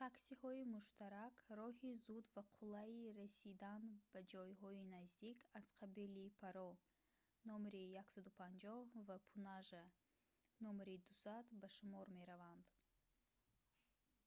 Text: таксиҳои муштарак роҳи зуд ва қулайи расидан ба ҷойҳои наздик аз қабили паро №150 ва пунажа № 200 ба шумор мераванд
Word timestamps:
таксиҳои 0.00 0.68
муштарак 0.74 1.34
роҳи 1.60 1.90
зуд 2.04 2.26
ва 2.36 2.42
қулайи 2.56 3.12
расидан 3.20 3.82
ба 4.12 4.20
ҷойҳои 4.32 4.88
наздик 4.94 5.38
аз 5.58 5.66
қабили 5.78 6.24
паро 6.40 6.70
№150 7.48 8.66
ва 9.08 9.16
пунажа 9.28 9.84
№ 10.68 10.76
200 10.88 11.36
ба 11.60 11.68
шумор 11.76 12.06
мераванд 12.18 12.66